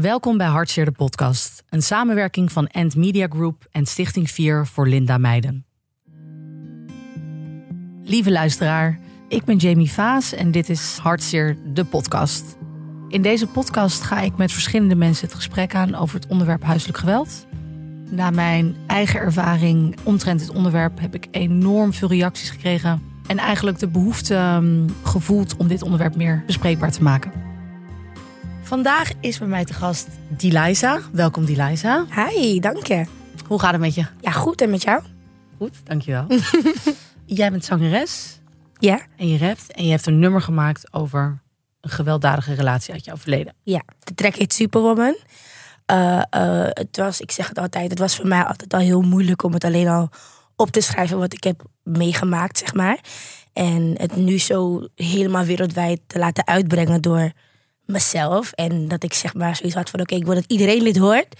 [0.00, 4.88] Welkom bij Hartseer de podcast, een samenwerking van End Media Group en Stichting 4 voor
[4.88, 5.66] Linda Meiden.
[8.04, 12.56] Lieve luisteraar, ik ben Jamie Vaas en dit is Hartseer de podcast.
[13.08, 16.98] In deze podcast ga ik met verschillende mensen het gesprek aan over het onderwerp huiselijk
[16.98, 17.46] geweld.
[18.10, 23.78] Na mijn eigen ervaring omtrent dit onderwerp heb ik enorm veel reacties gekregen en eigenlijk
[23.78, 27.43] de behoefte um, gevoeld om dit onderwerp meer bespreekbaar te maken.
[28.64, 31.00] Vandaag is bij mij te gast Deliza.
[31.12, 32.06] Welkom Deliza.
[32.14, 33.04] Hi, dank je.
[33.46, 34.06] Hoe gaat het met je?
[34.20, 35.02] Ja, goed en met jou?
[35.56, 36.26] Goed, dankjewel.
[37.24, 38.40] Jij bent zangeres.
[38.78, 39.00] Ja.
[39.16, 39.72] En je rapt.
[39.72, 41.42] En je hebt een nummer gemaakt over
[41.80, 43.54] een gewelddadige relatie uit jouw verleden.
[43.62, 45.16] Ja, de track heet Superwoman.
[45.90, 49.02] Uh, uh, het was, ik zeg het altijd, het was voor mij altijd al heel
[49.02, 50.08] moeilijk om het alleen al
[50.56, 52.98] op te schrijven wat ik heb meegemaakt, zeg maar.
[53.52, 57.32] En het nu zo helemaal wereldwijd te laten uitbrengen door
[57.86, 58.52] mezelf.
[58.52, 61.32] En dat ik zeg maar zoiets had van oké, ik wil dat iedereen dit hoort.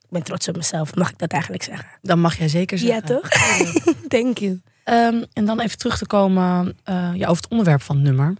[0.00, 1.88] Ik ben trots op mezelf, mag ik dat eigenlijk zeggen?
[2.02, 2.96] Dan mag jij zeker zeggen.
[2.96, 3.28] Ja, toch?
[4.08, 4.60] Thank you.
[4.84, 8.36] Um, en dan even terug te komen uh, ja, over het onderwerp van het nummer.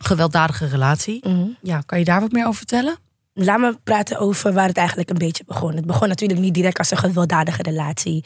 [0.00, 1.28] Gewelddadige relatie.
[1.28, 1.56] Mm -hmm.
[1.62, 2.96] Ja, kan je daar wat meer over vertellen?
[3.32, 5.76] Laat me praten over waar het eigenlijk een beetje begon.
[5.76, 8.24] Het begon natuurlijk niet direct als een gewelddadige relatie.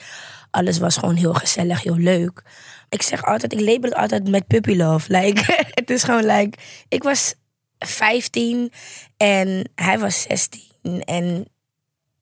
[0.51, 2.43] Alles was gewoon heel gezellig, heel leuk.
[2.89, 5.13] Ik zeg altijd, ik label het altijd met puppy love.
[5.13, 7.35] Like, het is gewoon like, ik was
[7.79, 8.73] 15
[9.17, 11.05] en hij was 16.
[11.05, 11.49] En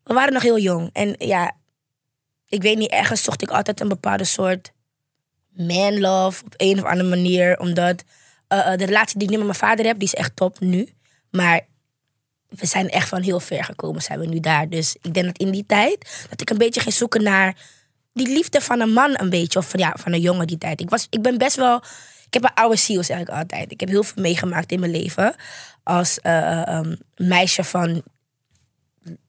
[0.05, 0.91] we waren nog heel jong.
[0.93, 1.53] En ja,
[2.49, 4.73] ik weet niet, ergens zocht ik altijd een bepaalde soort
[5.57, 7.59] man love op een of andere manier.
[7.59, 8.05] Omdat
[8.49, 10.89] uh, de relatie die ik nu met mijn vader heb, die is echt top nu.
[11.31, 11.61] Maar
[12.49, 14.69] we zijn echt van heel ver gekomen, zijn we nu daar.
[14.69, 17.57] Dus ik denk dat in die tijd, dat ik een beetje ging zoeken naar
[18.13, 19.59] die liefde van een man een beetje.
[19.59, 20.81] Of van, ja, van een jongen die tijd.
[20.81, 21.83] Ik, was, ik ben best wel,
[22.27, 23.73] ik heb een oude ziel zeg ik altijd.
[23.73, 25.35] Ik heb heel veel meegemaakt in mijn leven.
[25.83, 28.03] Als uh, um, meisje van,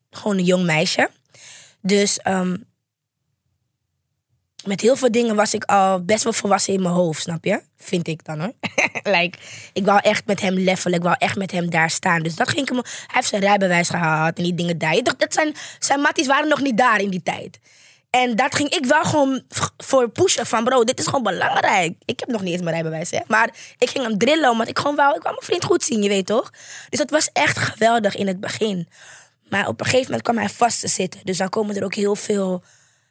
[0.10, 1.10] gewoon een jong meisje.
[1.82, 2.66] Dus um,
[4.68, 7.62] met heel veel dingen was ik al best wel volwassen in mijn hoofd, snap je?
[7.78, 8.54] Vind ik dan hoor.
[9.16, 9.38] like,
[9.74, 12.24] ik wou echt met hem levelen, ik wou echt met hem daar staan.
[12.24, 12.78] Dus dat ging hem.
[12.78, 15.04] Hij heeft zijn rijbewijs gehad en die dingen daar.
[15.04, 17.60] Dat zijn, zijn matties waren nog niet daar in die tijd.
[18.10, 19.42] En dat ging ik wel gewoon
[19.78, 21.98] voor pushen van bro, dit is gewoon belangrijk.
[22.06, 23.20] Ik heb nog niet eens mijn rijbewijs, hè.
[23.28, 26.04] Maar ik ging hem drillen, omdat ik gewoon wou, ik wou mijn vriend goed zien,
[26.04, 26.50] je weet toch?
[26.90, 28.88] Dus dat was echt geweldig in het begin.
[29.50, 31.20] Maar op een gegeven moment kwam hij vast te zitten.
[31.24, 32.64] Dus dan komen er ook heel veel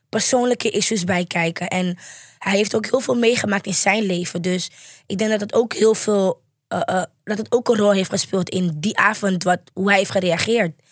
[0.08, 1.68] persoonlijke issues bij kijken.
[1.68, 1.98] En
[2.38, 4.42] hij heeft ook heel veel meegemaakt in zijn leven.
[4.42, 4.70] Dus
[5.06, 6.44] ik denk dat het ook heel veel.
[6.68, 9.98] Uh, uh, dat het ook een rol heeft gespeeld in die avond, wat, hoe hij
[9.98, 10.82] heeft gereageerd.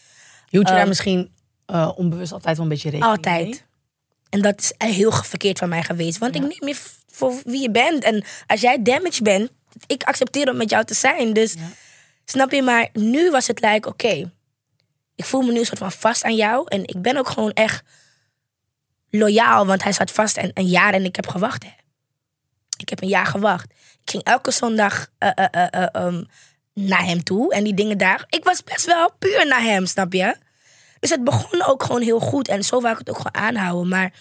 [0.49, 1.33] Hield je um, daar misschien
[1.67, 3.45] uh, onbewust altijd wel een beetje rekening Altijd.
[3.45, 3.61] mee?
[4.35, 6.19] En dat is heel verkeerd van mij geweest.
[6.19, 6.43] Want ja.
[6.43, 6.81] ik neem je
[7.11, 8.05] voor wie je bent.
[8.05, 9.51] En als jij damaged bent,
[9.87, 11.33] ik accepteer om met jou te zijn.
[11.33, 11.61] Dus ja.
[12.25, 14.07] snap je, maar nu was het like, oké.
[14.07, 14.31] Okay,
[15.15, 16.67] ik voel me nu een soort van vast aan jou.
[16.69, 17.83] En ik ben ook gewoon echt
[19.11, 21.63] loyaal, want hij zat vast een, een jaar en ik heb gewacht.
[21.63, 21.73] Hè.
[22.77, 23.71] Ik heb een jaar gewacht.
[24.03, 26.27] Ik ging elke zondag uh, uh, uh, um,
[26.75, 28.25] naar hem toe en die dingen daar.
[28.29, 30.37] Ik was best wel puur naar hem, snap je?
[31.05, 33.89] Dus het begon ook gewoon heel goed en zo wou ik het ook gewoon aanhouden.
[33.89, 34.13] Maar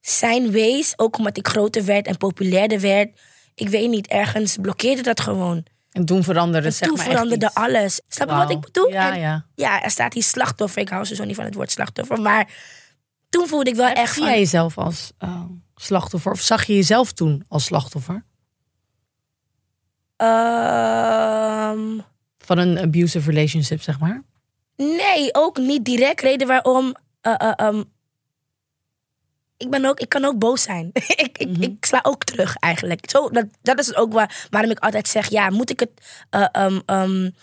[0.00, 3.20] zijn wees, ook omdat ik groter werd en populairder werd,
[3.54, 5.66] ik weet niet, ergens blokkeerde dat gewoon.
[5.92, 8.00] En toen veranderde, en zeg toen maar veranderde echt alles.
[8.08, 8.42] Snap je wow.
[8.42, 8.90] wat ik bedoel?
[8.90, 9.46] Ja, en, ja.
[9.54, 10.82] ja, er staat hier slachtoffer.
[10.82, 12.50] Ik hou zo niet van het woord slachtoffer, maar
[13.28, 14.30] toen voelde ik wel echt Zie van...
[14.30, 15.42] jij jezelf als uh,
[15.74, 16.32] slachtoffer?
[16.32, 18.24] Of zag je jezelf toen als slachtoffer?
[20.16, 22.02] Um...
[22.38, 24.22] Van een abusive relationship, zeg maar?
[24.78, 26.20] Nee, ook niet direct.
[26.20, 26.94] Reden waarom...
[27.22, 27.84] Uh, uh, um...
[29.56, 30.90] ik, ben ook, ik kan ook boos zijn.
[31.24, 31.62] ik, mm -hmm.
[31.62, 33.10] ik, sla ook terug eigenlijk.
[33.10, 35.28] Zo, dat, dat is ook waar, waarom ik altijd zeg...
[35.28, 35.90] Ja, moet ik het
[36.56, 37.34] um, um,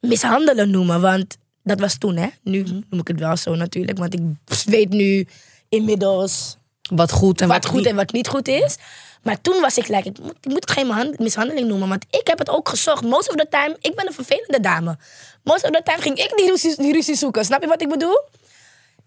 [0.00, 1.00] mishandelen noemen?
[1.00, 2.28] Want dat was toen, hè.
[2.42, 3.98] Nu noem ik het wel zo natuurlijk.
[3.98, 4.22] Want ik
[4.64, 5.26] weet nu
[5.68, 6.56] inmiddels...
[6.90, 7.88] Wat goed en wat, wat, goed niet.
[7.88, 8.76] en wat niet goed is.
[9.22, 11.88] Maar toen was ik like, ik moet, ik moet het geen mishandeling noemen.
[11.88, 13.04] Want ik heb het ook gezocht.
[13.04, 14.98] Most of the time, ik ben een vervelende dame.
[15.42, 17.44] Most of the time ging ik die ruzie, die ruzie zoeken.
[17.44, 18.20] Snap je wat ik bedoel?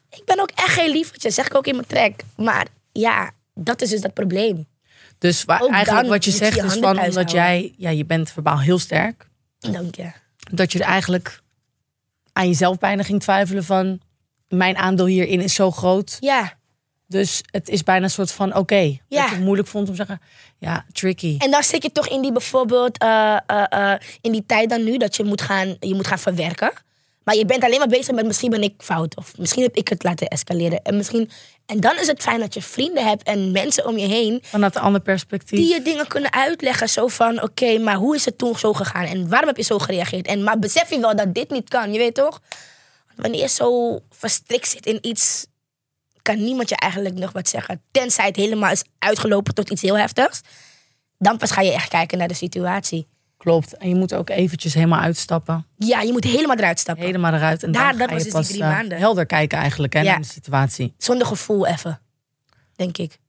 [0.09, 2.19] Ik ben ook echt geen liefertje, zeg ik ook in mijn track.
[2.35, 4.67] Maar ja, dat is dus dat probleem.
[5.17, 7.73] Dus waar, eigenlijk wat je zegt je is van, omdat jij...
[7.77, 9.27] Ja, je bent verbaal heel sterk.
[9.59, 10.11] Dank je.
[10.51, 11.41] Dat je er eigenlijk
[12.33, 14.01] aan jezelf bijna ging twijfelen van...
[14.47, 16.17] mijn aandeel hierin is zo groot.
[16.19, 16.59] Ja.
[17.11, 18.59] Dus het is bijna een soort van oké.
[18.59, 19.21] Okay, ja.
[19.21, 20.21] Dat je het moeilijk vond om te zeggen,
[20.57, 21.35] ja, tricky.
[21.37, 24.83] En dan zit je toch in die bijvoorbeeld, uh, uh, uh, in die tijd dan
[24.83, 26.71] nu, dat je moet gaan, je moet gaan verwerken.
[27.23, 29.17] Maar je bent alleen maar bezig met misschien ben ik fout.
[29.17, 30.81] Of misschien heb ik het laten escaleren.
[30.81, 31.29] En, misschien,
[31.65, 34.39] en dan is het fijn dat je vrienden hebt en mensen om je heen.
[34.43, 35.59] Vanuit een ander perspectief.
[35.59, 36.89] Die je dingen kunnen uitleggen.
[36.89, 39.05] Zo van, oké, maar hoe is het toen zo gegaan?
[39.05, 40.27] En waarom heb je zo gereageerd?
[40.27, 42.41] En maar besef je wel dat dit niet kan, je weet toch?
[43.15, 45.45] Wanneer je zo verstrikt zit in iets,
[46.21, 47.81] kan niemand je eigenlijk nog wat zeggen.
[47.91, 50.41] Tenzij het helemaal is uitgelopen tot iets heel heftigs.
[51.17, 53.07] Dan pas ga je echt kijken naar de situatie.
[53.37, 53.77] Klopt.
[53.77, 55.65] En je moet ook eventjes helemaal uitstappen.
[55.77, 57.05] Ja, je moet helemaal eruit stappen.
[57.05, 57.63] Helemaal eruit.
[57.63, 58.97] En Daar- dan dat was dus die drie eh, maanden.
[58.97, 60.11] helder kijken eigenlijk hè, Ja.
[60.11, 60.93] naar de situatie.
[60.97, 61.99] Zonder gevoel even,
[62.75, 63.19] denk ik.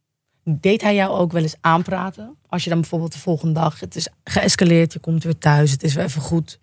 [0.44, 2.36] Deed hij jou ook wel eens aanpraten?
[2.48, 5.82] Als je dan bijvoorbeeld de volgende dag, het is geëscaleerd, je komt weer thuis, het
[5.82, 6.60] is weer even goed.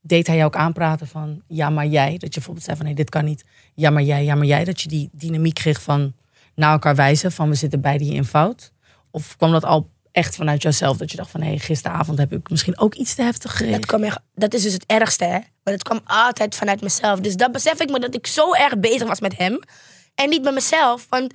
[0.00, 2.10] Deed hij jou ook aanpraten van, ja maar jij?
[2.10, 3.44] Dat je bijvoorbeeld zei van, nee dit kan niet.
[3.76, 4.64] Ja maar jij, ja maar jij.
[4.64, 6.14] Dat je die dynamiek kreeg van
[6.54, 8.72] naar elkaar wijzen van, we zitten beide hier in fout.
[9.10, 10.96] Of kwam dat al echt vanuit jezelf?
[10.96, 13.80] Dat je dacht van, hé gisteravond heb ik misschien ook iets te heftig gereageerd.
[13.80, 15.38] Dat, kwam echt, dat is dus het ergste, hè?
[15.62, 17.20] Maar het kwam altijd vanuit mezelf.
[17.20, 19.60] Dus dat besef ik me dat ik zo erg bezig was met hem.
[20.14, 21.06] En niet met mezelf.
[21.08, 21.34] Want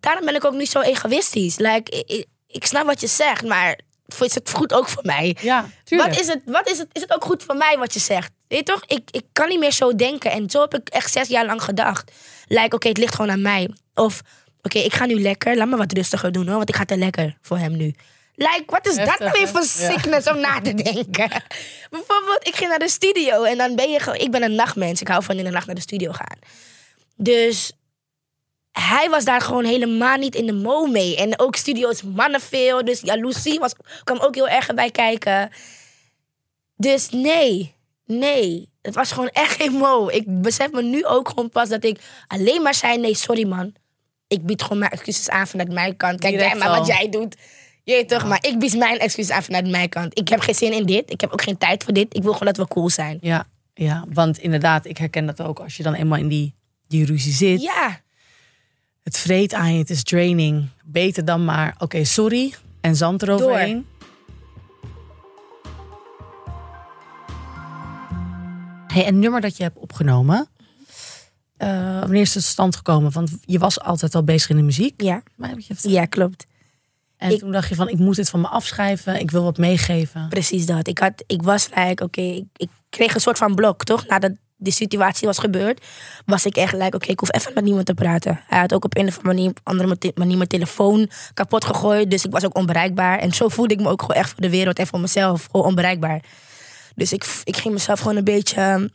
[0.00, 1.56] daarom ben ik ook niet zo egoïstisch.
[1.56, 3.80] Like, ik, ik, ik snap wat je zegt, maar
[4.20, 5.36] is het goed ook voor mij?
[5.40, 6.10] Ja, tuurlijk.
[6.10, 8.30] Wat is het, wat is het, is het ook goed voor mij wat je zegt?
[8.48, 8.82] Weet je toch?
[8.86, 10.30] Ik, ik kan niet meer zo denken.
[10.30, 12.12] En zo heb ik echt zes jaar lang gedacht.
[12.46, 13.70] Like, oké, het ligt gewoon aan mij.
[13.94, 14.22] Of,
[14.62, 15.56] oké, ik ga nu lekker.
[15.56, 17.94] Laat me wat rustiger doen hoor, want ik ga te lekker voor hem nu.
[18.34, 19.66] Like, wat is dat nou weer voor Ja.
[19.90, 21.28] sickness om na te denken?
[21.90, 24.18] Bijvoorbeeld, ik ging naar de studio en dan ben je gewoon...
[24.18, 26.38] Ik ben een nachtmens, ik hou van in de nacht naar de studio gaan.
[27.16, 27.72] Dus
[28.72, 31.16] hij was daar gewoon helemaal niet in de mo mee.
[31.16, 32.84] En ook studio's mannen veel.
[32.84, 33.72] Dus jaloezie was,
[34.04, 35.50] kwam ook heel erg bij kijken.
[36.76, 37.74] Dus nee,
[38.08, 38.68] nee.
[38.82, 40.08] Het was gewoon echt geen mo.
[40.08, 42.98] Ik besef me nu ook gewoon pas dat ik alleen maar zei...
[42.98, 43.72] Nee, sorry man.
[44.28, 46.20] Ik bied gewoon mijn excuses aan vanuit mijn kant.
[46.20, 47.36] Kijk jij maar wat jij doet.
[47.84, 50.18] Je toch, maar ik bied mijn excuses aan vanuit mijn kant.
[50.18, 51.10] Ik heb geen zin in dit.
[51.10, 52.16] Ik heb ook geen tijd voor dit.
[52.16, 53.18] Ik wil gewoon dat we cool zijn.
[53.20, 55.58] Ja, ja, want inderdaad, ik herken dat ook.
[55.58, 56.54] Als je dan eenmaal in die,
[56.86, 57.62] die ruzie zit.
[57.62, 58.00] Ja,
[59.02, 60.68] Het vreet aan je, het is draining.
[60.84, 62.54] Beter dan maar, oké, sorry.
[62.80, 63.86] En zand eroverheen.
[68.98, 70.48] Hey, een nummer dat je hebt opgenomen.
[71.56, 73.12] eh wanneer is het stand gekomen?
[73.12, 75.02] Want je was altijd al bezig in de muziek.
[75.02, 75.92] ja, Maar heb je verteld.
[75.94, 76.46] ja, klopt.
[77.16, 79.20] En Ik- toen dacht je van, ik moet dit van me afschrijven.
[79.20, 80.28] Ik wil wat meegeven.
[80.28, 80.86] Precies dat.
[80.88, 84.06] Ik, had, ik was like, oké, ik, ik kreeg een soort van blok, toch?
[84.06, 85.84] Nadat die situatie was gebeurd,
[86.26, 88.40] was ik echt like, oké, ik hoef even met niemand te praten.
[88.46, 92.24] Hij had ook op een of andere manier, andere manier mijn telefoon kapot gegooid, dus
[92.24, 93.18] ik was ook onbereikbaar.
[93.18, 95.66] En zo voelde ik me ook gewoon echt voor de wereld en voor mezelf, gewoon
[95.66, 96.22] onbereikbaar.
[96.98, 98.90] Dus ik, ik ging mezelf gewoon een beetje um,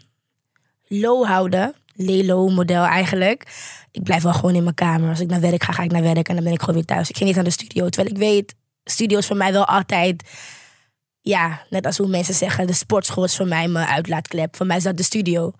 [0.88, 1.76] low houden.
[1.96, 3.48] Lelo-model eigenlijk.
[3.92, 5.10] Ik blijf wel gewoon in mijn kamer.
[5.10, 6.86] Als ik naar werk ga, ga ik naar werk en dan ben ik gewoon weer
[6.86, 7.10] thuis.
[7.10, 7.90] Ik ging niet naar de studio.
[7.90, 10.24] Terwijl ik weet, studio is voor mij wel altijd
[11.22, 14.56] ja, net als hoe mensen zeggen, de sportschool is voor mij mijn uitlaatklep.
[14.56, 15.52] Voor mij is dat de studio.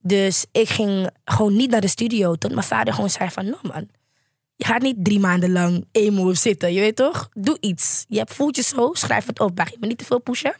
[0.00, 2.34] Dus ik ging gewoon niet naar de studio.
[2.34, 3.88] Tot mijn vader gewoon zei van, no man.
[4.56, 7.28] Je gaat niet drie maanden lang emo zitten, je weet toch?
[7.32, 8.04] Doe iets.
[8.08, 9.56] Je voelt je zo, schrijf het op.
[9.58, 10.54] Mag je me niet te veel pushen?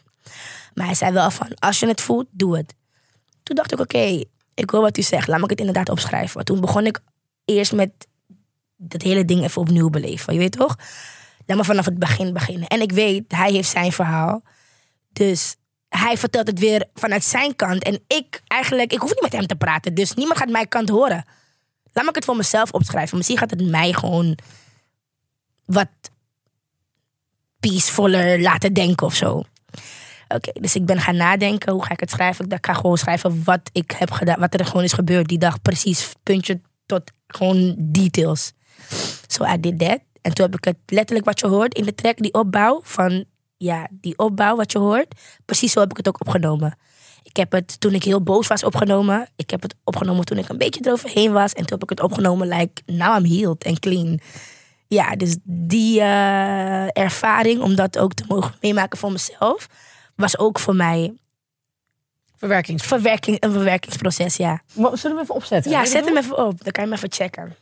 [0.73, 2.75] Maar hij zei wel van, als je het voelt, doe het.
[3.43, 4.23] Toen dacht ik, oké,
[4.53, 5.27] ik hoor wat u zegt.
[5.27, 6.33] Laat me het inderdaad opschrijven.
[6.33, 6.99] Want toen begon ik
[7.45, 7.91] eerst met
[8.75, 10.33] dat hele ding even opnieuw beleven.
[10.33, 10.75] Je weet toch?
[11.45, 12.67] Laat me vanaf het begin beginnen.
[12.67, 14.43] En ik weet, hij heeft zijn verhaal.
[15.09, 15.55] Dus
[15.89, 17.83] hij vertelt het weer vanuit zijn kant.
[17.83, 19.93] En ik eigenlijk, ik hoef niet met hem te praten.
[19.93, 21.25] Dus niemand gaat mijn kant horen.
[21.93, 23.17] Laat me het voor mezelf opschrijven.
[23.17, 24.37] Misschien gaat het mij gewoon
[25.65, 25.89] wat
[27.59, 29.43] peacevoller laten denken of zo.
[30.35, 31.73] Oké, dus ik ben gaan nadenken.
[31.73, 32.49] Hoe ga ik het schrijven?
[32.49, 34.39] Ik ga gewoon schrijven wat ik heb gedaan.
[34.39, 35.61] Wat er gewoon is gebeurd die dag.
[35.61, 38.51] Precies, puntje tot gewoon details.
[39.27, 39.99] So I did that.
[40.21, 43.25] En toen heb ik het letterlijk wat je hoort in de track, die opbouw van,
[43.57, 45.15] ja, die opbouw wat je hoort.
[45.45, 46.77] Precies zo heb ik het ook opgenomen.
[47.23, 49.27] Ik heb het toen ik heel boos was opgenomen.
[49.35, 51.53] Ik heb het opgenomen toen ik een beetje eroverheen was.
[51.53, 54.19] En toen heb ik het opgenomen like, now I'm healed en clean.
[54.87, 59.67] Ja, dus die eh, ervaring om dat ook te mogen meemaken voor mezelf,
[60.21, 61.13] was ook voor mij
[62.35, 62.83] Verwerkings.
[62.85, 64.61] verwerking, een verwerkingsproces, ja.
[64.73, 65.71] Zullen we hem even opzetten?
[65.71, 66.63] Ja, zet hem even op.
[66.63, 67.55] Dan kan je hem even checken.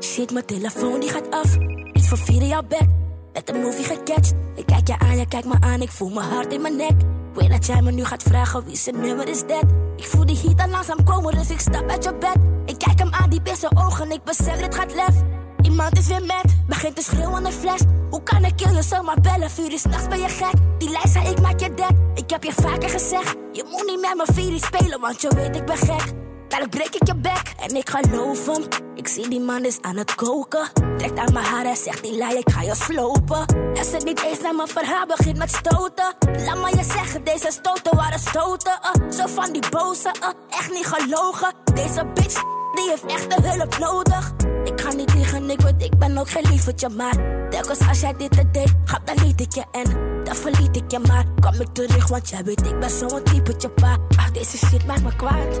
[0.00, 1.56] Shit, mijn telefoon die gaat af.
[1.92, 2.86] Iets voor vier in jouw bed.
[3.32, 4.32] Met een movie gecatcht.
[4.54, 5.80] Ik kijk je aan, je kijkt me aan.
[5.82, 7.19] Ik voel mijn hart in mijn nek.
[7.34, 9.64] Weet dat jij me nu gaat vragen wie zijn nummer is dat.
[9.96, 12.36] Ik voel die heat al langzaam komen, dus ik stap uit je bed.
[12.64, 14.10] Ik kijk hem aan, in zijn ogen.
[14.10, 15.14] Ik besef, dit gaat lef.
[15.62, 17.80] Iemand is weer met, begint te schreeuwen en fles.
[18.10, 19.50] Hoe kan ik je zomaar bellen?
[19.50, 20.52] Vier uur s'nachts ben je gek.
[20.78, 21.90] Die lijst zei ik maak je dek.
[22.14, 25.34] Ik heb je vaker gezegd, je moet niet met mijn vier uur spelen, want je
[25.34, 26.12] weet ik ben gek.
[26.48, 28.64] Dadelijk breek ik je bek en ik geloof hem.
[28.94, 30.68] Ik zie die man is aan het koken.
[31.00, 33.44] Trekt aan mijn haar en zegt die lijn, ik ga je slopen.
[33.74, 36.14] Er zit niet eens naar mijn verhaal, begint met stoten.
[36.44, 38.78] Laat maar je zeggen, deze stoten waren stoten.
[38.82, 40.28] Uh, zo van die boze, uh,
[40.58, 41.54] echt niet gelogen.
[41.74, 42.42] Deze bitch,
[42.74, 44.32] die heeft echt de hulp nodig.
[44.64, 47.16] Ik ga niet liegen, ik weet, ik ben ook geen lievertje, maar
[47.50, 49.84] telkens als jij dit deed, gaf dan liet ik je en
[50.24, 51.24] dan verliet ik je maar.
[51.40, 53.96] Kom ik terug, want jij weet, ik ben zo'n typetje pa.
[54.16, 55.60] Ach, deze shit maakt me kwaad.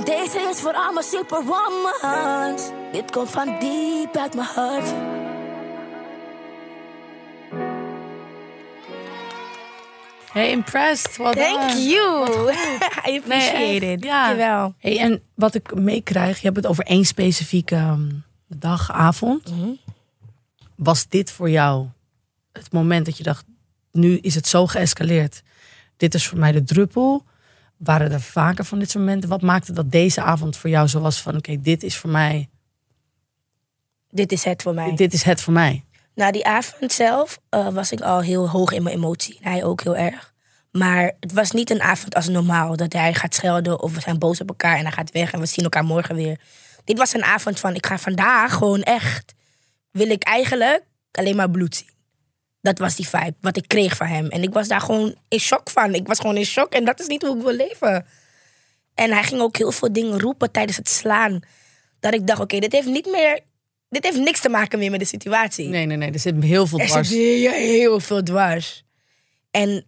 [0.00, 2.70] En deze is voor alle superwomans.
[2.92, 4.94] Dit komt van diep uit mijn hart.
[10.32, 11.16] Hey, impressed.
[11.16, 11.82] Well Thank done.
[11.82, 12.28] you.
[13.08, 14.04] I appreciate it.
[14.04, 14.26] ja.
[14.26, 14.74] Dankjewel.
[14.78, 18.08] Hey, en wat ik meekrijg, je hebt het over één specifieke ehm,
[18.46, 19.50] dag, avond.
[19.50, 19.70] Mhm.
[20.74, 21.86] Was dit voor jou
[22.52, 23.44] het moment dat je dacht,
[23.92, 25.42] nu is het zo geëscaleerd.
[25.96, 27.24] Dit is voor mij de druppel.
[27.80, 29.28] Waren er vaker van dit soort momenten?
[29.28, 32.48] Wat maakte dat deze avond voor jou zo was van, oké, dit is voor mij,
[34.10, 34.94] Dit is het voor mij.
[34.94, 35.84] dit is het voor mij.
[36.14, 39.38] Na die avond zelf eh, was ik al heel hoog in mijn emotie.
[39.40, 40.32] Hij ook heel erg.
[40.72, 42.76] Maar het was niet een avond als normaal.
[42.76, 45.40] Dat hij gaat schelden of we zijn boos op elkaar en hij gaat weg en
[45.40, 46.40] we zien elkaar morgen weer.
[46.84, 49.34] Dit was een avond van ik ga vandaag gewoon echt.
[49.90, 51.89] Wil ik eigenlijk alleen maar bloed zien.
[52.62, 54.26] Dat was die vibe wat ik kreeg van hem.
[54.28, 55.94] En ik was daar gewoon in shock van.
[55.94, 58.06] Ik was gewoon in shock en dat is niet hoe ik wil leven.
[58.94, 61.40] En hij ging ook heel veel dingen roepen tijdens het slaan.
[62.00, 63.40] Dat ik dacht, oké, dit heeft niet meer.
[63.88, 65.68] Dit heeft niks te maken meer met de situatie.
[65.68, 66.10] Nee, nee, nee.
[66.10, 67.08] Er zit heel veel Er dwars.
[67.08, 68.84] zit heel, heel veel dwars.
[69.50, 69.84] En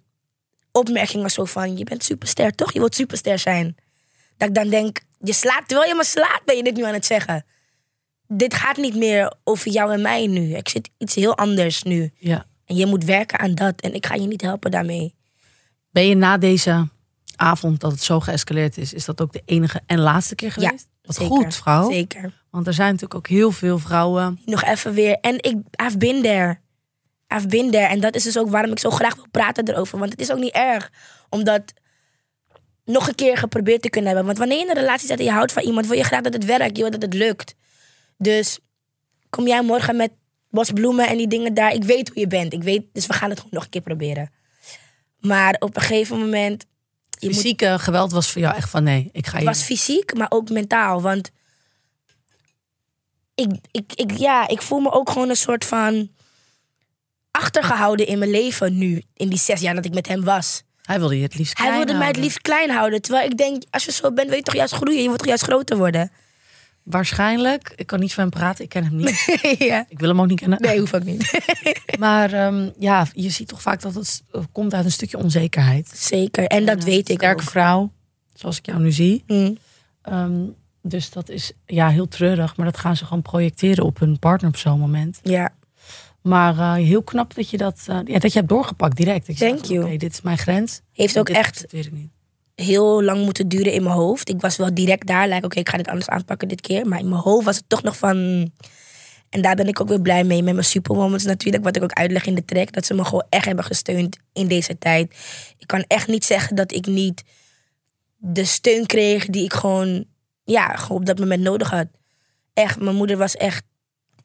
[0.73, 2.73] opmerkingen zo van, je bent superster, toch?
[2.73, 3.77] Je wilt superster zijn.
[4.37, 6.95] Dat ik dan denk, je slaat, terwijl je me slaat, ben je dit nu aan
[6.95, 7.45] het zeggen.
[8.29, 10.57] Dit gaat niet meer over jou en mij nu.
[10.57, 12.13] Ik zit iets heel anders nu.
[12.15, 12.47] Ja.
[12.73, 13.81] En je moet werken aan dat.
[13.81, 15.15] En ik ga je niet helpen daarmee.
[15.91, 16.89] Ben je na deze
[17.37, 20.89] avond dat het zo geëscaleerd is, is dat ook de enige en laatste keer geweest?
[21.03, 21.37] Wat zeker.
[21.37, 21.91] goed, vrouw.
[21.91, 22.43] Zeker.
[22.51, 24.41] Want er zijn natuurlijk ook heel veel vrouwen.
[24.45, 25.19] Nog even weer.
[25.21, 26.59] En ik, I've been there.
[27.37, 27.87] I've been there.
[27.87, 29.99] En dat is dus ook waarom ik zo graag wil praten erover.
[29.99, 30.91] Want het is ook niet erg.
[31.29, 31.73] om dat
[32.85, 34.27] nog een keer geprobeerd te kunnen hebben.
[34.27, 36.21] Want wanneer je in een relatie zit en je houdt van iemand, wil je graag
[36.21, 36.77] dat het werkt.
[36.77, 37.55] Je wil dat het lukt.
[38.17, 38.59] Dus
[39.31, 40.11] kom jij morgen met
[40.53, 41.73] bosbloemen en die dingen daar.
[41.73, 42.53] Ik weet hoe je bent.
[42.53, 44.31] Ik weet, dus we gaan het gewoon nog een keer proberen.
[45.21, 46.67] Maar op een gegeven moment...
[47.21, 49.47] Moet Fysieke geweld was voor jou echt van nee, ik ga het je.
[49.47, 51.03] was fysiek, maar ook mentaal.
[51.03, 51.31] Want
[53.35, 56.11] ik, ik, ik, ja, ik voel me ook gewoon een soort van
[57.31, 59.03] achtergehouden in mijn leven nu.
[59.15, 60.63] In die zes jaar dat ik met hem was.
[60.83, 63.03] Hij wilde je het liefst Hij klein wilde mij het liefst klein houden.
[63.03, 65.01] Terwijl ik denk, als je zo bent, wil je toch juist groeien.
[65.01, 66.13] Je wilt toch juist groter worden.
[66.83, 67.73] Waarschijnlijk.
[67.77, 68.65] Ik kan niet van hem praten.
[68.65, 69.41] Ik ken hem niet.
[69.71, 69.85] ja.
[69.89, 70.61] Ik wil hem ook niet kennen.
[70.61, 71.41] Nee, hoef ook niet.
[71.99, 74.23] Maar ehm, ja, je ziet toch vaak dat het
[74.53, 75.89] komt uit een stukje onzekerheid.
[75.95, 76.45] Zeker.
[76.47, 77.49] En dat weet ik Sterke ook.
[77.49, 77.93] vrouw,
[78.35, 79.25] zoals ik jou nu zie.
[79.27, 79.57] Mm.
[80.03, 80.41] Ehm,
[80.83, 82.57] dus dat is ja, heel treurig.
[82.57, 85.21] Maar dat gaan ze gewoon projecteren op hun partner op zo'n moment.
[85.23, 85.53] Ja,
[86.23, 89.39] Maar eh, heel knap dat je dat, eh, ja, dat je hebt doorgepakt direct.
[89.39, 89.97] Thank you.
[89.99, 90.81] Dit is mijn grens.
[90.93, 92.11] heeft ook dit echt ik niet.
[92.55, 94.29] Heel lang moeten duren in mijn hoofd.
[94.29, 96.87] Ik was wel direct daar, like, oké, ik ga dit anders aanpakken dit keer.
[96.89, 98.51] Maar in mijn hoofd was het toch nog van...
[99.29, 101.65] En daar ben ik ook weer blij mee met mijn supermoments natuurlijk.
[101.65, 102.73] Wat ik ook uitleg in de track.
[102.73, 105.17] Dat ze me gewoon echt hebben gesteund in deze tijd.
[105.59, 107.23] Ik kan echt niet zeggen dat ik niet
[108.17, 110.05] de steun kreeg die ik gewoon,
[110.45, 111.87] ja, gewoon op dat moment nodig had.
[112.55, 113.65] Echt, mijn moeder was echt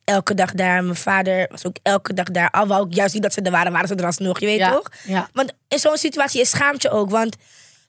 [0.03, 0.83] elke dag daar.
[0.83, 2.51] Mijn vader was ook elke dag daar.
[2.51, 4.39] Al wou ik juist niet dat ze er waren, waren ze er alsnog.
[4.39, 4.91] Je weet Ja, toch?
[5.05, 5.29] ja.
[5.33, 7.09] Want in zo'n situatie is schaamt je ook.
[7.09, 7.35] Want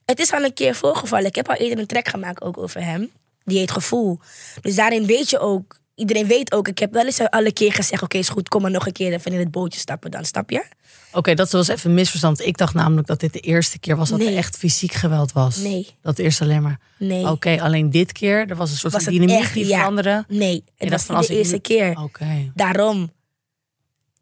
[0.09, 1.25] het is al een keer voorgevallen.
[1.25, 3.09] Ik heb al eerder een track gemaakt ook over hem.
[3.43, 4.19] Die heet Gevoel.
[4.61, 5.77] Dus daarin weet je ook...
[5.95, 8.01] Iedereen weet ook, ik heb wel eens alle keer gezegd...
[8.03, 10.25] oké, is goed, kom maar nog een keer even in het bootje stappen dan.
[10.25, 10.65] Snap je?
[11.11, 12.45] Oké, dat was even een misverstand.
[12.45, 14.27] Ik dacht namelijk dat dit de eerste keer was dat Nee.
[14.27, 15.57] er echt fysiek geweld was.
[15.57, 15.87] Nee.
[16.01, 16.79] Dat eerst alleen maar.
[16.97, 17.27] Nee.
[17.27, 19.77] Oké, alleen dit keer, er was een soort Was dynamiek echt, die ja.
[19.77, 20.25] veranderde.
[20.27, 21.99] Nee, het was niet de eerste nu- keer.
[22.03, 22.51] Oké.
[22.55, 23.11] Daarom.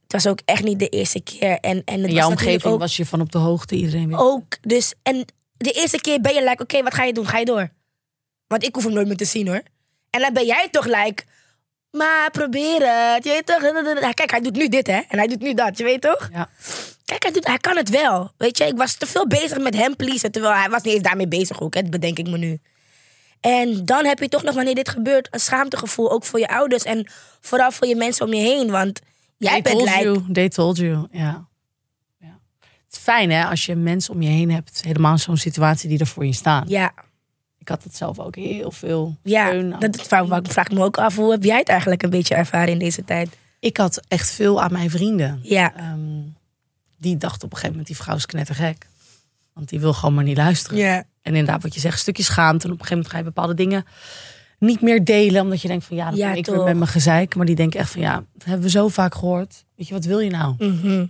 [0.03, 1.59] Het was ook echt niet de eerste keer.
[1.59, 4.19] En, en het jouw omgeving ook, was je van op de hoogte, iedereen wist.
[4.21, 4.57] ook...
[4.61, 5.25] Dus, en
[5.57, 7.27] de eerste keer ben je like, oké, wat ga je doen?
[7.27, 7.69] Ga je door?
[8.47, 9.61] Want ik hoef hem nooit meer te zien, hoor.
[10.09, 11.23] En dan ben jij toch like...
[11.91, 13.23] Maar probeer het.
[13.23, 14.13] Je weet toch?
[14.13, 15.01] Kijk, hij doet nu dit, hè?
[15.07, 15.77] En hij doet nu dat.
[15.77, 16.29] Je weet toch?
[16.33, 16.49] Ja.
[17.05, 18.31] Kijk, hij, doet, hij kan het wel.
[18.37, 20.31] Weet je, ik was te veel bezig met hem pleasen.
[20.31, 21.73] Terwijl hij was niet eens daarmee bezig ook.
[21.73, 21.81] Hè?
[21.81, 22.59] Dat bedenk ik me nu.
[23.39, 26.11] En dan heb je toch nog, wanneer dit gebeurt, een schaamtegevoel.
[26.11, 26.83] Ook voor je ouders.
[26.83, 27.07] En
[27.41, 28.71] vooral voor je mensen om je heen.
[28.71, 28.99] Want
[29.37, 30.03] jij They bent told like...
[30.03, 30.31] you.
[30.31, 30.91] They told you.
[30.91, 31.07] Ja.
[31.11, 31.46] ja.
[32.97, 34.81] Het fijn hè, als je mensen om je heen hebt.
[34.83, 36.63] Helemaal zo'n situatie die er voor je staan.
[36.67, 36.93] Ja,
[37.57, 40.01] Ik had het zelf ook heel veel ja dat
[40.47, 41.15] vraag, me ook af.
[41.15, 43.37] Hoe heb jij het eigenlijk een beetje ervaren in deze tijd?
[43.59, 45.39] Ik had echt veel aan mijn vrienden.
[45.43, 45.99] Ja, Ehm,
[46.97, 48.87] die dachten op een gegeven moment, die vrouw is knettergek.
[49.53, 50.77] Want die wil gewoon maar niet luisteren.
[50.77, 52.65] ja, En inderdaad, wat je zegt, een stukje schaamte.
[52.67, 53.85] En op een gegeven moment ga je bepaalde dingen
[54.59, 55.41] niet meer delen.
[55.41, 56.55] Omdat je denkt van ja, ik toch.
[56.55, 57.35] weer met mijn gezeik.
[57.35, 59.65] Maar die denken echt van ja, dat hebben we zo vaak gehoord.
[59.75, 60.55] Weet je, wat wil je nou?
[60.57, 61.05] Mhm.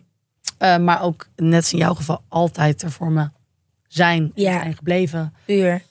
[0.57, 3.29] Eh, maar ook net in jouw geval altijd er voor me
[3.87, 4.21] zijn.
[4.23, 4.59] en Ja.
[4.61, 5.33] zijn gebleven.
[5.45, 5.81] Puur.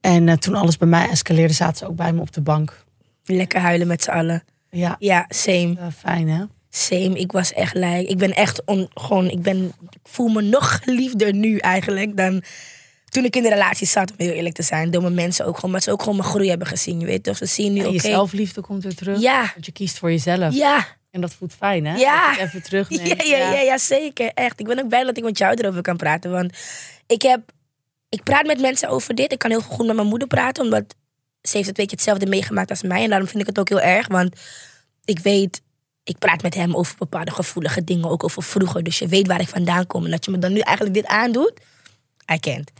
[0.00, 2.84] En eh, toen alles bij mij escaleerde, zaten ze ook bij me op de bank.
[3.24, 4.44] Lekker huilen met z'n allen.
[4.70, 5.74] Ja, Ja, same.
[5.78, 6.44] eh, fijn hè?
[6.70, 7.18] Same.
[7.18, 10.80] Ik was echt like, ik ben echt on, gewoon, ik ben, ik voel me nog
[10.84, 12.42] geliefder nu eigenlijk dan
[13.08, 14.90] toen ik in de relatie zat, om heel eerlijk te zijn.
[14.90, 17.22] Door mijn mensen ook gewoon, maar ze ook gewoon mijn groei hebben gezien, je weet
[17.22, 17.36] toch?
[17.36, 17.94] Ze zien nu, En oké.
[17.94, 19.20] je zelfliefde komt weer terug.
[19.20, 20.54] Ja, Want je kiest voor jezelf.
[20.54, 20.86] ja.
[21.18, 21.96] En dat voelt fijn hè?
[21.96, 22.30] Ja.
[22.30, 23.22] Dat even terugneemt.
[23.26, 24.30] Ja, ja, ja, ja, zeker.
[24.34, 24.60] Echt.
[24.60, 26.30] Ik ben ook blij dat ik met jou erover kan praten.
[26.30, 26.56] Want
[27.06, 27.40] ik heb...
[28.08, 29.32] Ik praat met mensen over dit.
[29.32, 30.64] Ik kan heel goed met mijn moeder praten.
[30.64, 30.94] Omdat
[31.42, 33.02] ze heeft het weet je, hetzelfde meegemaakt als mij.
[33.02, 34.08] En daarom vind ik het ook heel erg.
[34.08, 34.40] Want
[35.04, 35.62] ik weet...
[36.04, 38.10] Ik praat met hem over bepaalde gevoelige dingen.
[38.10, 38.82] Ook over vroeger.
[38.82, 40.04] Dus je weet waar ik vandaan kom.
[40.04, 41.52] En dat je me dan nu eigenlijk dit aandoet.
[42.32, 42.70] I can't.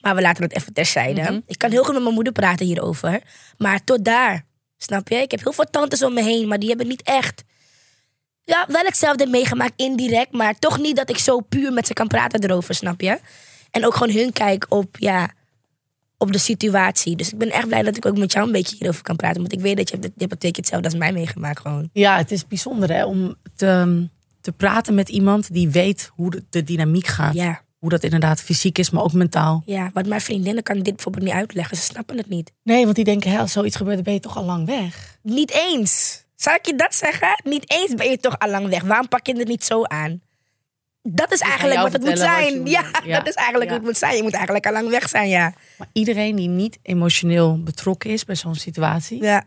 [0.00, 1.20] Maar we laten het even terzijde.
[1.20, 1.40] Mhm.
[1.46, 3.20] Ik kan heel goed met mijn moeder praten hierover.
[3.58, 4.44] Maar tot daar.
[4.76, 5.16] Snap je?
[5.16, 6.48] Ik heb heel veel tantes om me heen.
[6.48, 7.44] Maar die hebben niet echt
[8.46, 10.32] ja, wel hetzelfde meegemaakt, indirect.
[10.32, 13.18] Maar toch niet dat ik zo puur met ze kan praten erover, snap je?
[13.70, 15.30] En ook gewoon hun kijk op, ja,
[16.18, 17.16] op de situatie.
[17.16, 19.40] Dus ik ben echt blij dat ik ook met jou een beetje hierover kan praten.
[19.40, 21.88] Want ik weet dat je je hebt het hetzelfde als mij meegemaakt gewoon.
[21.92, 24.08] Ja, het is bijzonder hè, om te,
[24.40, 27.34] te praten met iemand die weet hoe de, de dynamiek gaat.
[27.34, 29.62] Ja, Hoe dat inderdaad fysiek is, maar ook mentaal.
[29.66, 31.76] ja, want mijn vriendinnen kan dit bijvoorbeeld niet uitleggen.
[31.76, 32.52] Ze snappen het niet.
[32.62, 35.18] Nee, want die denken, hè, als zoiets gebeurt, dan ben je toch al lang weg.
[35.22, 36.24] Niet eens.
[36.36, 37.40] Zou ik je dat zeggen?
[37.44, 38.82] Niet eens ben je toch al lang weg.
[38.82, 40.20] Waarom pak je het niet zo aan?
[41.02, 42.60] Dat is eigenlijk wat het moet zijn.
[42.60, 43.70] moet Ja, dat is eigenlijk Ja.
[43.70, 44.16] wat het moet zijn.
[44.16, 45.52] Je moet eigenlijk al lang weg zijn, ja.
[45.78, 49.44] Maar iedereen die niet emotioneel betrokken is bij zo'n situatie, Ja.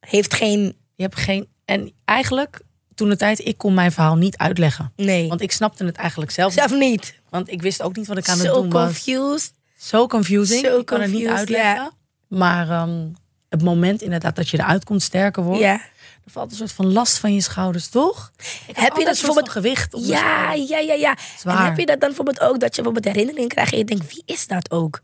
[0.00, 0.76] Heeft geen...
[0.94, 1.48] je hebt geen.
[1.64, 2.60] En eigenlijk,
[2.94, 4.92] toen de tijd, ik kon mijn verhaal niet uitleggen.
[4.96, 5.28] Nee.
[5.28, 6.50] Want ik snapte het eigenlijk zelf.
[6.54, 6.58] niet.
[6.68, 7.14] Zelf niet.
[7.30, 8.84] Want ik wist ook niet wat ik aan het Zo doen was.
[8.84, 9.52] confused.
[9.76, 10.64] Zo confusing.
[10.66, 11.92] Zo ik kan het niet uitleggen.
[12.28, 13.08] Maar ehm,
[13.48, 15.60] het moment inderdaad dat je eruit komt, sterker wordt.
[15.60, 15.80] Ja.
[16.24, 18.32] Er valt een soort van last van je schouders, toch?
[18.66, 21.16] Heb je dat een bijvoorbeeld- gewicht op Ja, ja, ja, ja.
[21.38, 21.58] Zwaar.
[21.58, 24.12] En heb je dat dan bijvoorbeeld ook, dat je bijvoorbeeld herinneringen krijgt en je denkt,
[24.14, 25.00] wie is dat ook?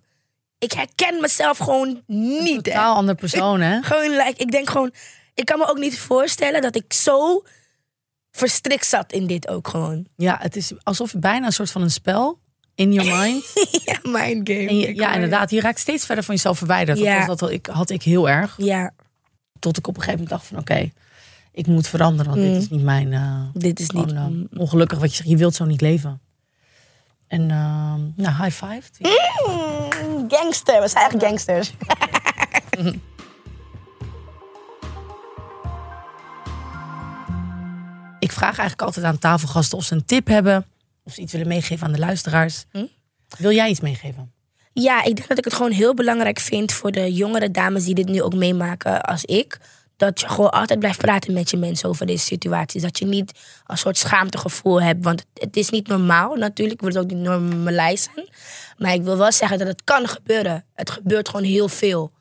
[0.58, 2.46] Ik herken mezelf gewoon niet.
[2.66, 2.72] hè.
[2.72, 3.82] Totaal ander persoon, hè?
[3.82, 4.92] Gewoon, like, ik denk gewoon,
[5.34, 7.42] ik kan me ook niet voorstellen dat ik zo
[8.30, 10.06] verstrikt zat in dit ook gewoon.
[10.16, 12.38] Ja, het is alsof je bijna een soort van een spel
[12.74, 13.44] in your mind.
[13.84, 14.68] ja, mind game.
[14.68, 16.98] En je, Ik ja, inderdaad, je raakt steeds verder van jezelf verwijderd.
[16.98, 17.04] Ja.
[17.04, 18.54] Dat, was dat wel- ik, had ik heel erg.
[18.56, 18.92] Ja,
[19.58, 20.90] Tot ik op een gegeven moment dacht van oké,
[21.52, 22.32] ik moet veranderen.
[22.32, 22.52] Want Mm.
[22.52, 23.12] dit is niet mijn...
[23.12, 24.12] eh, dit is niet...
[24.12, 25.28] eh, ongelukkig wat je zegt.
[25.28, 26.20] Je wilt zo niet leven.
[27.26, 28.82] En ehm, nou, high five.
[29.00, 31.72] Mm, gangster, we zijn echt gangsters.
[38.18, 40.66] Ik vraag eigenlijk altijd aan tafelgasten of ze een tip hebben.
[41.04, 42.64] Of ze iets willen meegeven aan de luisteraars.
[42.72, 42.84] Hm?
[43.38, 44.32] Wil jij iets meegeven?
[44.72, 47.94] Ja, ik denk dat ik het gewoon heel belangrijk vind voor de jongere dames die
[47.94, 49.58] dit nu ook meemaken als ik.
[49.98, 52.82] Dat je gewoon altijd blijft praten met je mensen over deze situaties.
[52.82, 53.32] Dat je niet
[53.66, 55.04] een soort schaamtegevoel hebt.
[55.04, 56.82] Want het is niet normaal natuurlijk.
[56.82, 58.28] Ik wil het ook niet normaliseren.
[58.76, 60.64] Maar ik wil wel zeggen dat het kan gebeuren.
[60.74, 62.12] Het gebeurt gewoon heel veel.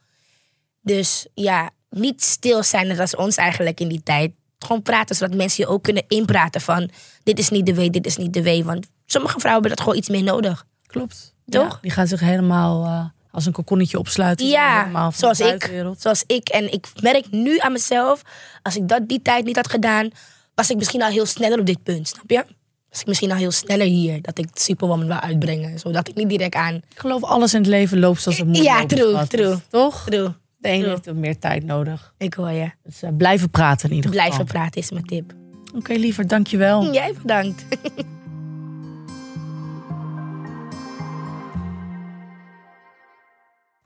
[0.82, 4.32] Dus ja, niet stil zijn als ons eigenlijk in die tijd.
[4.60, 6.90] Gewoon praten zodat mensen je ook kunnen inpraten van...
[7.24, 8.64] dit is niet de way, dit is niet de way.
[8.64, 10.66] Want sommige vrouwen hebben dat gewoon iets meer nodig.
[10.86, 11.34] Klopt.
[11.46, 11.72] Toch?
[11.72, 13.06] Ja, die gaan zich helemaal eh,
[13.38, 14.48] als een kokonnetje opsluiten.
[14.48, 15.84] Ja, zoals ik.
[15.98, 16.50] Zoals ik.
[16.50, 18.22] En ik merk nu aan mezelf,
[18.62, 20.10] als ik dat die tijd niet had gedaan,
[20.56, 22.46] was ik misschien al heel sneller op dit punt, snap je?
[22.90, 25.80] Was ik misschien al heel sneller hier, dat ik Superwoman wil uitbrengen.
[25.80, 26.74] Zodat ik niet direct aan...
[26.76, 29.30] Ik geloof alles in het leven loopt zoals het moet Ja, lopen, true, schat.
[29.30, 29.56] true.
[29.70, 30.04] Toch?
[30.06, 32.14] True, De ene heeft meer tijd nodig.
[32.18, 32.72] ik hoor je.
[32.84, 34.26] Dus eh, blijven praten in ieder geval.
[34.26, 35.34] Blijven praten is mijn tip.
[35.76, 36.94] Oké, liever, dankjewel.
[36.94, 37.66] Jij bedankt.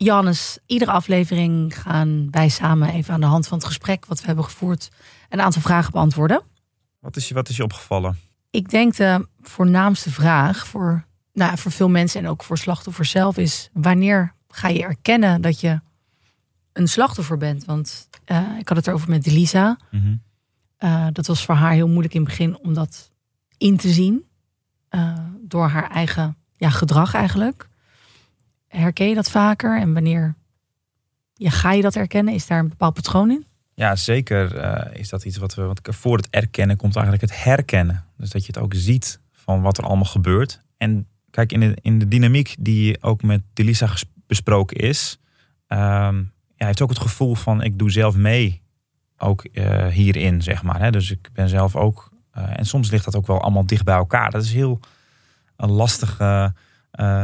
[0.04, 4.26] Jannes, iedere aflevering gaan wij samen even aan de hand van het gesprek wat we
[4.26, 4.90] hebben gevoerd
[5.30, 6.42] een aantal vragen beantwoorden.
[7.00, 8.20] Wat is je, wat is je opgevallen?
[8.50, 13.38] Ik denk de voornaamste vraag voor, nou, voor veel mensen en ook voor slachtoffers zelf
[13.38, 15.80] is: wanneer ga je erkennen dat je
[16.74, 17.66] een slachtoffer bent?
[17.66, 19.78] Want eh, ik had het erover met Delisa.
[20.78, 23.12] Eh, dat was voor haar heel moeilijk in het begin om dat
[23.58, 24.26] in te zien.
[24.90, 27.70] eh, door haar eigen ja, gedrag eigenlijk.
[28.72, 29.80] Herken je dat vaker?
[29.80, 30.36] En wanneer
[31.38, 32.34] ga je dat herkennen?
[32.34, 33.46] Is daar een bepaald patroon in?
[33.74, 35.62] Ja, zeker eh, is dat iets wat we.
[35.62, 38.06] Want voor het erkennen komt eigenlijk het herkennen.
[38.18, 40.62] Dus dat je het ook ziet van wat er allemaal gebeurt.
[40.78, 43.90] En kijk, in de, in de dynamiek die ook met Delisa
[44.28, 45.20] besproken is,
[45.68, 46.18] ehm
[46.56, 48.62] ja, heeft ook het gevoel van ik doe zelf mee
[49.18, 50.80] ook eh, hierin, zeg maar.
[50.80, 50.92] Hè.
[50.92, 52.10] Dus ik ben zelf ook.
[52.32, 54.32] eh, en soms ligt dat ook wel allemaal dicht bij elkaar.
[54.32, 54.80] Dat is heel
[55.56, 56.20] lastig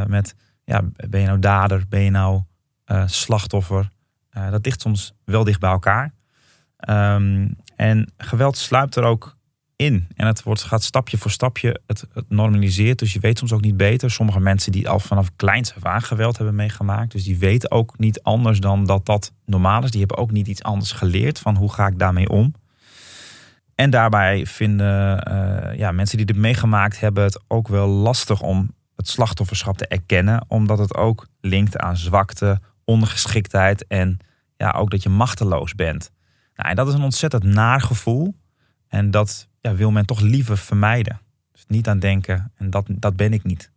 [0.08, 0.36] met
[0.68, 2.42] ja, ben je nou dader, ben je nou
[2.86, 3.92] uh, slachtoffer?
[4.38, 6.14] Uh, dat ligt soms wel dicht bij elkaar.
[6.90, 9.38] Um, en geweld sluipt er ook
[9.76, 10.08] in.
[10.16, 13.00] En het wordt, gaat stapje voor stapje, het, normaliseert.
[13.00, 14.12] Dus je weet soms ook niet beter.
[14.12, 17.12] Sommige mensen die al vanaf kleins af geweld hebben meegemaakt.
[17.12, 19.92] Dus die weten ook niet anders dan dat dat normaal is.
[19.92, 22.54] Die hebben ook niet iets anders geleerd van hoe ga ik daarmee om.
[23.76, 28.76] En daarbij vinden uh, ja, mensen die dit meegemaakt hebben het ook wel lastig om
[28.98, 30.46] het slachtofferschap te erkennen.
[30.48, 34.18] Omdat het ook linkt aan zwakte, ondergeschiktheid en
[34.58, 36.12] ja, ook dat je machteloos bent.
[36.56, 38.36] Nou, en dat is een ontzettend naar gevoel.
[38.88, 41.22] En dat ja, wil men toch liever vermijden.
[41.52, 43.72] Dus niet aan denken, en dat, dat ben ik niet.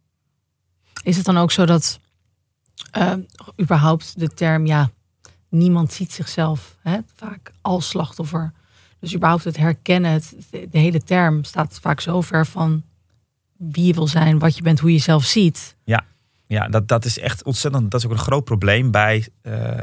[1.03, 2.01] Is het dan ook zo dat
[2.99, 3.13] uh,
[3.61, 4.91] überhaupt de term, ja,
[5.49, 8.53] niemand ziet zichzelf hè, vaak als slachtoffer.
[8.99, 12.83] Dus überhaupt het herkennen, het, de hele term staat vaak zo ver van
[13.61, 15.77] wie je wil zijn, wat je bent, hoe je jezelf ziet.
[15.85, 16.05] Ja,
[16.47, 19.79] ja dat, dat is echt ontzettend, dat is ook een groot probleem bij uh,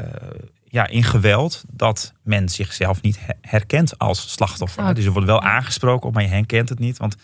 [0.64, 4.94] ja, in geweld dat men zichzelf niet herkent als slachtoffer.
[4.94, 6.98] Dus er wordt wel aangesproken, maar je herkent het niet.
[6.98, 7.16] Want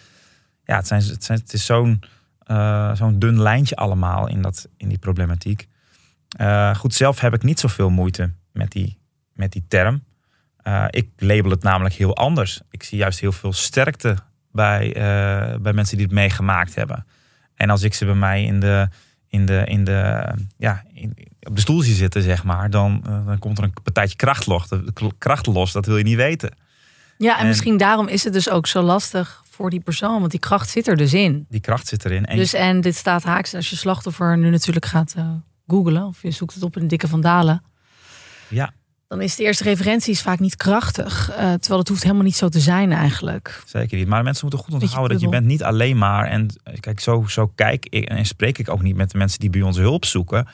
[0.64, 2.02] ja, het, zijn, het, zijn, het is zo'n
[2.46, 5.68] uh, zo'n dun lijntje allemaal in, dat, in die problematiek.
[6.40, 8.98] Uh, goed, zelf heb ik niet zoveel moeite met die,
[9.32, 10.04] met die term.
[10.90, 12.60] Ik label het namelijk heel anders.
[12.70, 14.16] Ik zie juist heel veel sterkte
[14.54, 14.92] bij,
[15.62, 17.06] bij mensen die het meegemaakt hebben.
[17.54, 18.88] En als ik ze bij mij in de,
[19.28, 23.26] in de, in de, ja, in, op de stoel zie zitten, zeg maar, dan, uh,
[23.26, 24.68] dan komt er een partijtje kracht los.
[25.18, 26.56] kracht los, dat wil je niet weten.
[27.18, 30.30] Ja, en, en, misschien daarom is het dus ook zo lastig voor die persoon, want
[30.30, 31.46] die kracht zit er dus in.
[31.48, 32.26] Die kracht zit erin.
[32.26, 35.30] En dus en dit staat haaks als je slachtoffer nu natuurlijk gaat uh,
[35.66, 37.62] googlen of je zoekt het op in dikke vandalen.
[38.48, 38.72] Ja.
[39.14, 41.30] Dan is de eerste referentie is vaak niet krachtig.
[41.30, 43.62] Uh, terwijl het hoeft helemaal niet zo te zijn eigenlijk.
[43.66, 44.06] Zeker niet.
[44.06, 46.26] Maar mensen moeten goed onthouden dat je bent niet alleen maar.
[46.26, 46.48] En
[46.80, 49.62] kijk, zo, zo kijk ik en spreek ik ook niet met de mensen die bij
[49.62, 50.46] ons hulp zoeken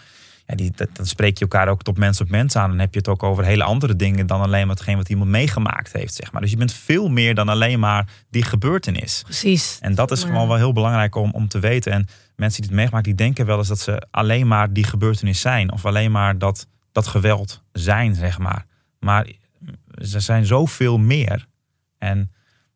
[0.51, 2.71] ja, die, dan spreek je elkaar ook tot mens op mens aan.
[2.71, 5.31] Dan heb je het ook over hele andere dingen dan alleen maar hetgeen wat iemand
[5.31, 6.15] meegemaakt heeft.
[6.15, 6.41] Zeg maar.
[6.41, 9.23] Dus je bent veel meer dan alleen maar die gebeurtenis.
[9.25, 9.79] Precies.
[9.81, 11.93] En dat is gewoon wel heel belangrijk om, om te weten.
[11.93, 15.41] En mensen die het meegemaakt, die denken wel eens dat ze alleen maar die gebeurtenis
[15.41, 15.73] zijn.
[15.73, 18.67] Of alleen maar dat, dat geweld zijn, zeg maar.
[18.99, 19.33] Maar
[20.03, 21.47] ze zijn zoveel meer.
[21.99, 22.33] En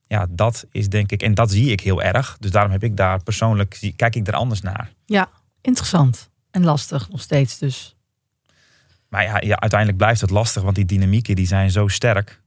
[0.06, 2.36] ja, dat is denk ik, en dat zie ik heel erg.
[2.40, 4.92] Dus daarom heb ik daar persoonlijk, kijk ik er anders naar.
[5.04, 5.28] Ja,
[5.60, 6.30] interessant.
[6.50, 7.96] En lastig nog steeds dus.
[9.08, 12.42] Maar ja, ja, uiteindelijk blijft het lastig, want die dynamieken die zijn zo sterk.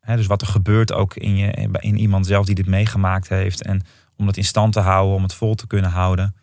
[0.00, 3.62] He, dus wat er gebeurt ook in, je, in iemand zelf die dit meegemaakt heeft.
[3.62, 3.82] En
[4.16, 6.36] om het in stand te houden, om het vol te kunnen houden.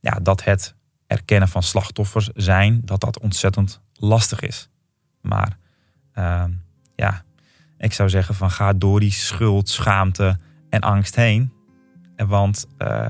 [0.00, 0.74] Ja, dat het
[1.06, 4.68] erkennen van slachtoffers zijn, dat dat ontzettend lastig is.
[5.20, 5.58] Maar
[6.18, 6.44] uh,
[6.94, 7.22] ja,
[7.78, 10.38] ik zou zeggen van ga door die schuld, schaamte
[10.70, 11.52] en angst heen.
[12.16, 13.06] Want uh,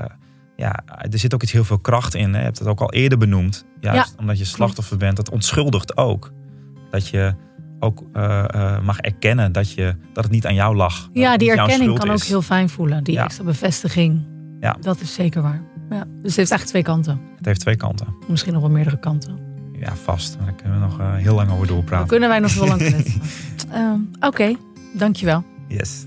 [0.57, 2.33] ja, er zit ook iets heel veel kracht in.
[2.33, 2.39] Hè.
[2.39, 3.67] Je hebt het ook al eerder benoemd.
[3.81, 5.17] Juist omdat je slachtoffer bent.
[5.17, 6.33] Dat onschuldigt ook.
[6.91, 7.35] Dat je
[7.81, 11.09] ook uh, uh, mag erkennen dat, je, dat het niet aan jou lag.
[11.13, 13.05] Ja, die erkenning kan ook heel fijn voelen.
[13.05, 14.27] Die extra bevestiging.
[14.61, 14.77] Ja.
[14.81, 15.63] Dat is zeker waar.
[15.91, 16.05] Ja.
[16.05, 17.21] Dus het heeft eigenlijk twee kanten.
[17.37, 18.07] Het heeft twee kanten.
[18.29, 19.46] Misschien nog wel meerdere kanten.
[19.81, 20.37] Ja, vast.
[20.45, 21.99] Daar kunnen we nog uh, heel lang over doorpraten.
[21.99, 23.21] Daar kunnen wij nog wel lang kletsen.
[24.17, 24.57] Oké, okay.
[24.95, 25.45] dankjewel.
[25.69, 26.05] Yes.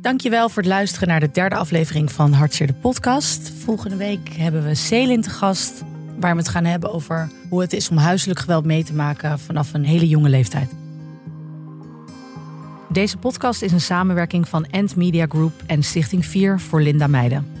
[0.00, 3.52] Dankjewel voor het luisteren naar de derde aflevering van Hartzeer de podcast.
[3.64, 5.82] Volgende week hebben we Selin te gast,
[6.20, 9.38] waar we het gaan hebben over hoe het is om huiselijk geweld mee te maken
[9.38, 10.70] vanaf een hele jonge leeftijd.
[12.88, 17.57] Deze podcast is een samenwerking van End Media Group en Stichting 4 voor Linda Meijden.